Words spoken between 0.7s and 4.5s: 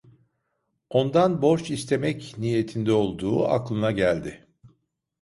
Ondan borç istemek niyetinde olduğu aklına geldi.